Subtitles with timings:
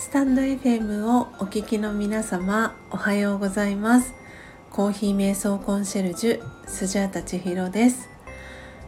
[0.00, 4.14] スタンド FM をお聞きの皆様おはようございます。
[4.70, 8.08] コーヒー瞑想コンシェルジュスジャータ千尋です。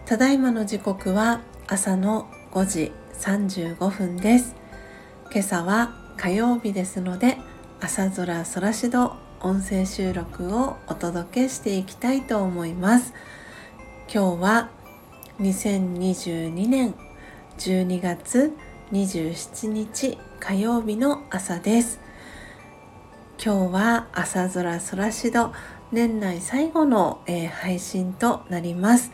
[0.06, 4.54] ただいまの時刻は朝の5時35分です。
[5.32, 7.38] 今朝は火曜日ですので
[7.80, 13.14] 朝空空しど音声収録をお届けしていきたいと思います。
[14.06, 14.70] 今日は
[15.40, 16.94] 2022年
[17.58, 18.56] 12月
[18.92, 22.00] 27日火曜日の朝です。
[23.42, 25.52] 今日は朝空空しど
[25.92, 29.12] 年内最後の、えー、配信となります、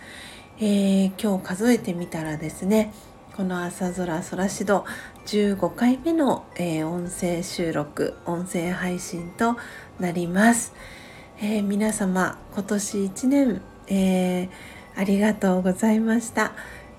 [0.59, 2.93] えー、今日数えてみたらですね
[3.37, 4.85] この朝空空しど
[5.27, 9.57] 15回目の、えー、音声収録音声配信と
[9.99, 10.74] なります、
[11.41, 14.49] え皆様今年1年、え
[14.97, 16.52] ありがとうございました。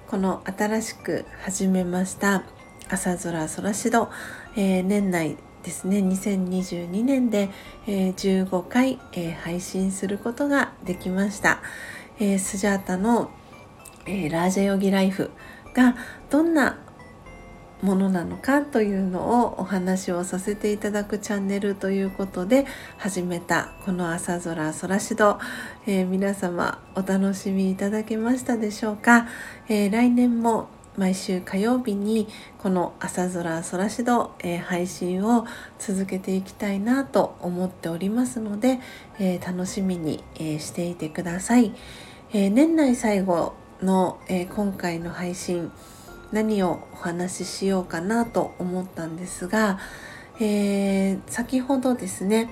[0.08, 2.57] この新しく始めました。
[2.90, 4.10] 朝空空しど、
[4.56, 7.50] えー、年内ですね2022年で、
[7.88, 11.62] えー、15回、えー、配信することができました、
[12.20, 13.32] えー、スジャータの、
[14.06, 15.32] えラージャヨギライフ
[15.74, 15.96] が
[16.30, 16.78] どんな
[17.82, 22.66] ものなのかというのをお話をさせていただくチャンネルということで
[22.98, 25.40] 始めたこの朝空空しど、
[25.86, 29.28] えー、皆様お楽しみいただけましたでしょうか、
[29.70, 35.46] えー、来年も毎週火曜日にこの朝空空しど、えー、配信を
[35.78, 38.80] 続けていきたいなと思っておりますので、
[39.20, 41.74] えー、楽しみに、え、していてください、
[42.34, 45.72] え年内最後の、え今回の配信
[46.32, 49.80] 何をお話ししようかなと思ったんですが、
[50.40, 52.50] え先ほどですね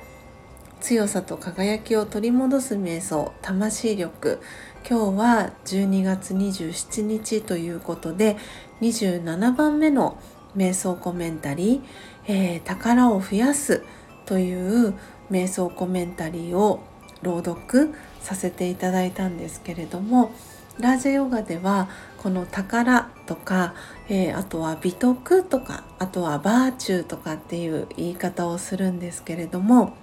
[0.86, 4.39] 強さと輝きを取り戻す瞑想魂力。
[4.88, 8.38] 今日は12月27日ということで
[8.81, 10.19] 27番目の
[10.56, 13.81] 瞑想コメンタリー、えー、宝を増やす
[14.28, 14.94] という
[15.31, 16.84] 瞑想コメンタリーを
[17.24, 17.90] 朗読
[18.22, 20.34] させていただいたんですけれども
[20.78, 23.74] ラージャヨガではこの宝とか、
[24.07, 29.97] えー、あとは美徳とかあとはバーチューとかっていう言い方をするんですけれども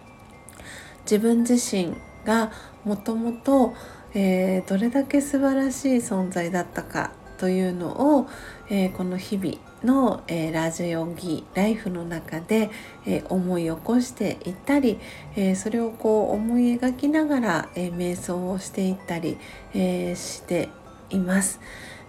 [1.04, 2.52] 自分自身が
[2.84, 3.74] もともと、
[4.14, 8.28] どれだけ素晴らしい存在だったかというのを、
[8.68, 12.70] えー、この日々の、えー、ラジャヨギライフの中で、
[13.04, 15.00] え思い起こしていったり、
[15.34, 19.38] えそれをこう思い描きながら、え瞑想をしていったり、
[19.74, 20.68] えして
[21.10, 21.58] います。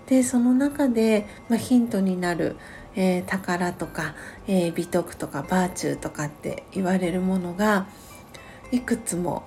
[0.06, 2.56] でその中で、まあ、ヒントになる、
[2.96, 4.14] え宝とか、
[4.48, 7.88] え美徳とかバーチューとかって言われるものが
[8.73, 9.44] いくつも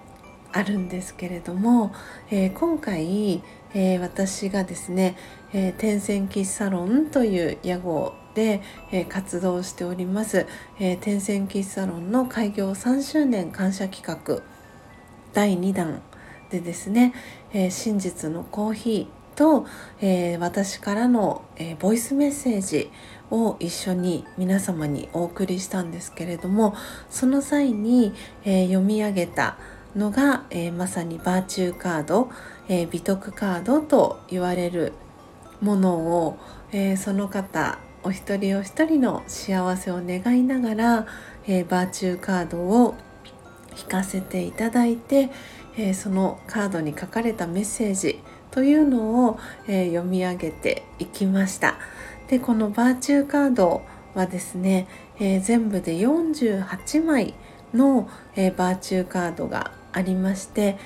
[0.53, 1.93] あるんですけれども、
[2.31, 3.43] えー、今回、
[3.75, 5.17] えー、私がですね、
[5.53, 8.61] えー、天線喫サロンという屋号で、
[8.93, 10.47] え活動しております、
[10.79, 14.43] え天線喫サロンの開業3周年感謝企画
[15.33, 16.03] 第2弾
[16.51, 17.15] でですね、
[17.55, 19.67] え真実のコーヒーと、
[20.01, 22.91] えー私からの、えボイスメッセージ
[23.31, 26.75] を一緒に皆様にお送りしたんですけれども
[27.11, 28.13] その際に、
[28.45, 29.57] え読み上げた
[29.97, 32.31] 「のが、え、まさにバーチューカード、
[32.69, 34.93] え、美徳カードと言われる
[35.61, 36.39] ものを、
[36.73, 41.07] え、その方お一人お一人の幸せを願いながら、
[41.47, 42.95] えバーチューカードを
[43.77, 45.31] 引かせていただいて、
[45.79, 48.23] えそのカードに書かれたメッセージ
[48.57, 51.77] というのを、え読み上げていきました。
[52.29, 53.83] でこのバーチューカード
[54.15, 54.89] はですね、
[55.21, 57.35] え全部で48枚
[57.75, 60.79] の、えバーチューカードがありまして、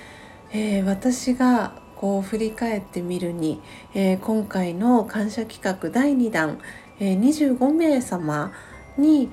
[0.53, 3.63] え、私がこう振り返ってみるに、
[3.95, 6.59] え、今回の感謝企画第2弾、
[6.99, 8.51] え、25名様
[8.99, 9.31] に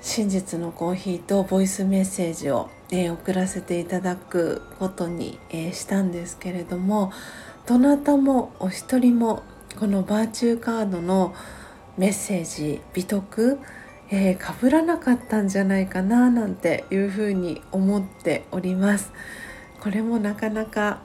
[0.00, 7.10] 真実のコーヒーとボイスメッセージを、えー、送らせていただくことに、えー、したんですけれども
[7.66, 9.42] どなたもお一人も
[9.80, 11.34] このバーチューカードの
[11.96, 13.58] メッセージ美徳
[14.14, 19.10] えー、被らなかったんじゃないかななんていうふうに思っております。
[19.80, 21.00] これもなかなか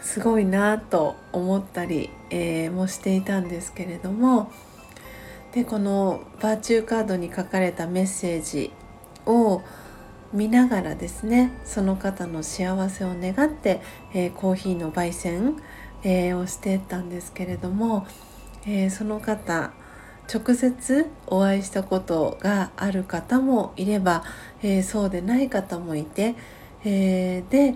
[0.00, 4.50] すごいなと思ったり、えー、もしていたんですけれども
[5.52, 8.72] でこのバーチューカードに書かれたメッセージ
[9.26, 9.62] を
[10.32, 13.80] 見ながらですねその方の幸せを願って、
[14.14, 15.56] えー、コーヒーの焙煎、
[16.02, 18.06] えー、をしてったんですけれども、
[18.66, 19.72] えー、その方
[20.32, 24.24] 直接お会いしたことがある方もいれば、
[24.62, 26.36] え、そうでない方もいて、
[26.84, 27.74] え、で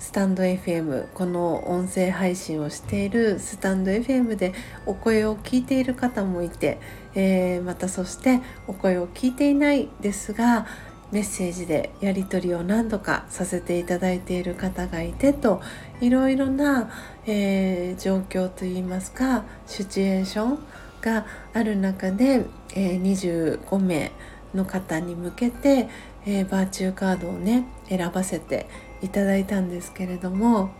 [0.00, 4.54] スタンド FM この音声配信をしているスタンド FM で
[4.86, 6.80] お声を聞いている方もいて、
[7.14, 10.66] えー、またそしてお声を聞いていないですが
[11.12, 15.60] メッセージでやり取りを何度かさせていただいている方がいてと
[16.00, 16.90] いろいろな、
[17.26, 20.58] えー、状況といいますかシチュエーション
[21.00, 24.12] がある中で、えー、25名
[24.54, 25.88] の方に向けて、
[26.26, 28.68] えー、バーチューカードをね選ばせて
[29.02, 30.70] いただいたんですけれども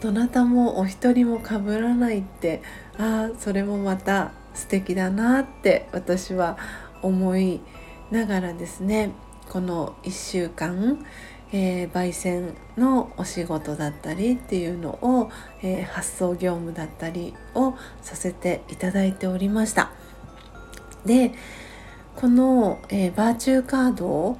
[0.00, 2.62] どなたもお一人もかぶらないって
[2.98, 6.56] ああそれもまた素敵だなって私は
[7.02, 7.60] 思い
[8.10, 9.12] ながらですね
[9.48, 11.04] この1週間、
[11.52, 15.30] えー、焙煎のお仕事だったりっていうのを、
[15.62, 19.90] えー、発送業務だったりをさせていただいておりました。
[21.04, 21.32] で
[22.16, 24.36] この、えー、バーチューカード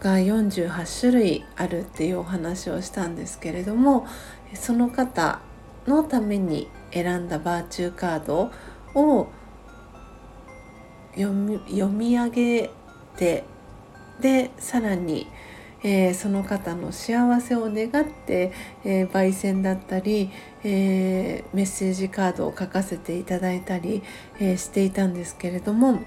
[0.00, 4.06] が48種類あるっていうお話をしたんですけれども
[4.54, 5.40] その方
[5.86, 8.50] のために選んだバーチューカード
[8.94, 9.28] を
[11.14, 12.70] 読み読み上げ
[13.20, 13.44] て
[14.20, 15.26] でさらに、
[15.82, 18.52] えー、その方の幸せを願って、
[18.84, 20.30] えー、焙煎だったり、
[20.64, 24.02] えー、メッセージカードを書かせていただいたり、
[24.38, 26.00] えしていたんですけれども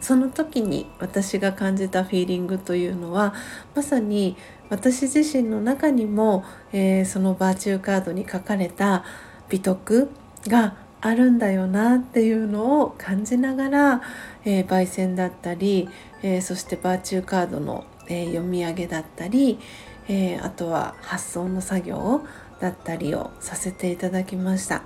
[0.00, 3.34] その時に私が感じたフィーリングというのは
[3.74, 4.36] まさに
[4.70, 9.04] 私自身の中にも、え、そのバーチューカードに書かれた
[9.48, 10.10] 美徳
[10.46, 14.02] があるんだよなっていうのを感じながら、
[14.44, 15.88] えー、焙煎だったり、
[16.22, 19.60] えー、そしてバーチューカードの、え読み上げだったり、
[20.08, 22.22] えあとは発送の作業
[22.58, 24.82] だったりをさせていただきました。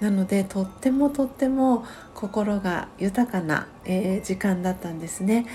[0.00, 1.84] なのでとってもとっても
[2.14, 5.46] 心が豊かな、え、時間だったんですね。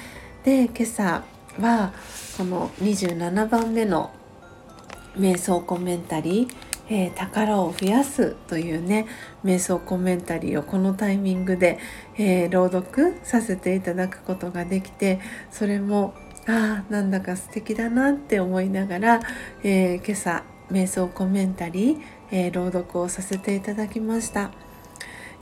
[0.43, 1.23] で今朝
[1.59, 1.91] は
[2.37, 4.11] この27番目の
[5.17, 6.55] 瞑想コメンタリー
[6.89, 9.05] 「えー、宝を増やす」というね
[9.43, 11.79] 瞑想コメンタリーをこのタイミングで、
[12.17, 15.19] えー、朗読させていただくことができて
[15.51, 16.13] それも
[16.47, 19.19] ああなんだか素敵だなって思いながら、
[19.63, 24.51] えー、今朝瞑想コメンタリーえー、朗読をさせていただきました、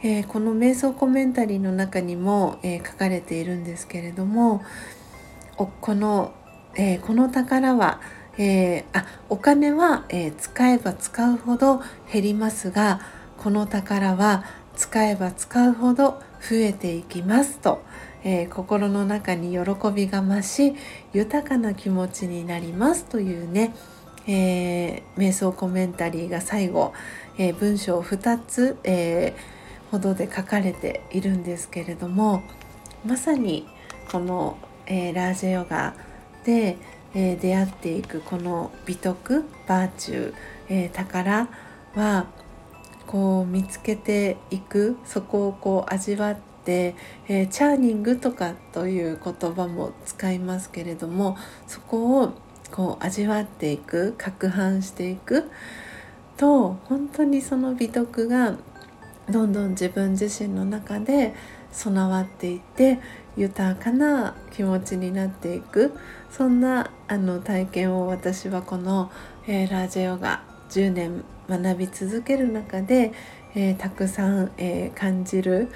[0.04, 4.62] えー、この瞑想コメンタリーの中にも、えー、書かれているんですけれども
[5.82, 6.34] この、
[6.76, 8.00] えこの宝は、
[8.38, 11.82] えあお金は、え使えば使うほど
[12.12, 13.02] 減りますが
[13.38, 14.44] この宝は
[14.76, 17.82] 使えば使うほど増えていきますと、
[18.24, 20.76] えー、心の中に喜びが増し
[21.14, 23.74] 豊かな気持ちになりますというね、
[24.28, 26.94] え、瞑想コメンタリーが最後、
[27.40, 29.36] え、文章2つ、え、
[29.90, 32.44] ほどで書かれているんですけれども
[33.06, 33.68] まさに
[34.12, 35.96] この、えラージェヨガ
[36.44, 36.78] で、
[37.14, 40.34] え出会っていくこの美徳バーチュー、
[40.70, 41.48] え宝
[41.96, 42.28] は
[43.08, 46.96] こう見つけていくそこをこう味わって、
[47.28, 52.34] えー、チャーニングとかという言葉も使いますけれどもそこを
[52.72, 55.50] こう味わっていく攪拌していく
[56.36, 58.58] と本当にその美徳が
[59.30, 61.34] どんどん自分自身の中で
[61.72, 63.00] 備わっていって
[63.38, 65.94] 豊かな気持ちになっていく。
[66.30, 69.12] そんなあの体験を私はこの、
[69.48, 73.14] えー、ラージェヨガ10年学び続ける中で、
[73.56, 75.70] えー、たくさん、えー、感じる、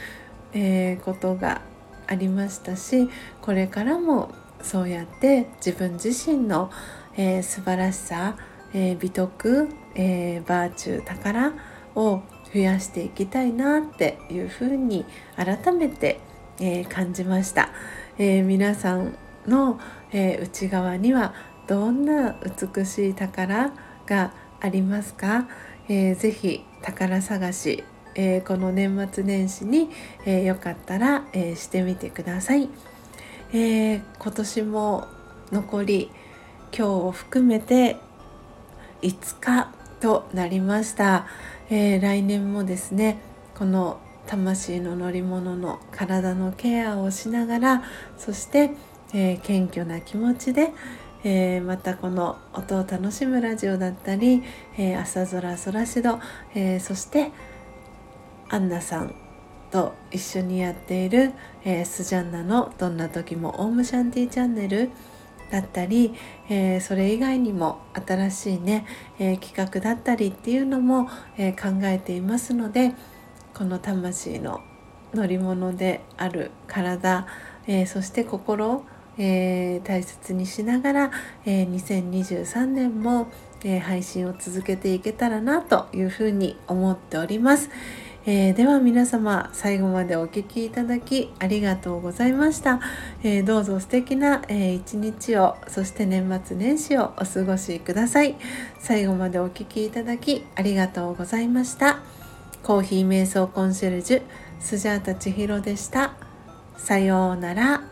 [0.54, 1.62] えことが
[2.08, 3.10] ありましたし
[3.42, 6.70] これからもそうやって自分自身の、
[7.16, 8.36] えー、素晴らしさ、
[8.74, 11.54] え、美徳、えー、バーチュー宝
[11.96, 12.22] を
[12.54, 16.20] 増やしていきたいなっていうふうに改めて、
[16.62, 17.72] えー、感じました、
[18.18, 19.80] えー、皆さんの、
[20.12, 21.34] えー、内側には
[21.68, 22.36] どんな
[22.76, 23.74] 美しい宝
[24.06, 25.50] がありますか、
[25.90, 27.84] えー、ぜひ宝探し、
[28.16, 29.90] えー、この年末年始に、
[30.26, 32.70] えー、よかったら、えー、してみてください。
[33.54, 35.08] えー、今年も
[35.52, 36.10] 残り
[36.72, 37.98] 今日を含めて
[39.02, 41.28] 5日となりました、
[41.70, 43.20] えー、来年もですね
[43.56, 47.84] この魂の乗り物の体のケアをしながら
[48.18, 48.72] そして、
[49.14, 50.74] えー、謙虚な気持ちで、
[51.24, 54.44] えー、またこの音を楽しむラジオだったり、
[54.78, 56.20] え朝空空しど、
[56.56, 57.32] えそして
[58.50, 59.14] アンナさん
[59.72, 64.90] と一緒にやっている、え、スジャンナのどんな時もオウムシャンティチャンネル
[65.52, 66.14] だったり、
[66.50, 68.86] えー、それ以外にも新しいね、
[69.20, 72.94] えー、企画だったりっていうのも、え考えていますので
[73.62, 74.60] この魂の
[75.14, 77.28] 乗り物である体、
[77.68, 78.84] えそして心、
[79.20, 81.12] え大切にしながら、
[81.46, 83.28] え2023年も、
[83.64, 87.70] え、配信を続けていけたらなというふうに思っております。
[88.26, 92.80] えー、では皆様最後までお聴きいただきありがとうございました、
[93.24, 98.38] えー、どうぞ素敵な、えー、一日をそして年末年始をお過ごしください。
[98.80, 102.21] 最後までお聴きいただきありがとうございました。
[102.64, 104.22] コーヒー瞑想コンシェルジュ
[104.60, 106.14] スジャータ千尋でした。
[106.78, 107.91] さようなら。